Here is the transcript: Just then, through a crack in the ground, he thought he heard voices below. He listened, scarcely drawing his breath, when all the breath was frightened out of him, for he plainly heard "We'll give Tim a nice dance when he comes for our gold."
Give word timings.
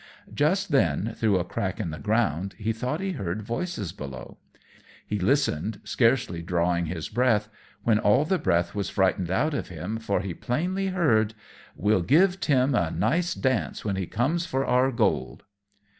Just 0.33 0.71
then, 0.71 1.13
through 1.15 1.37
a 1.37 1.43
crack 1.43 1.79
in 1.79 1.91
the 1.91 1.99
ground, 1.99 2.55
he 2.57 2.73
thought 2.73 3.01
he 3.01 3.11
heard 3.11 3.43
voices 3.43 3.91
below. 3.91 4.39
He 5.05 5.19
listened, 5.19 5.79
scarcely 5.83 6.41
drawing 6.41 6.87
his 6.87 7.07
breath, 7.07 7.49
when 7.83 7.99
all 7.99 8.25
the 8.25 8.39
breath 8.39 8.73
was 8.73 8.89
frightened 8.89 9.29
out 9.29 9.53
of 9.53 9.67
him, 9.67 9.99
for 9.99 10.21
he 10.21 10.33
plainly 10.33 10.87
heard 10.87 11.35
"We'll 11.75 12.01
give 12.01 12.39
Tim 12.39 12.73
a 12.73 12.89
nice 12.89 13.35
dance 13.35 13.85
when 13.85 13.95
he 13.95 14.07
comes 14.07 14.43
for 14.47 14.65
our 14.65 14.91
gold." 14.91 15.43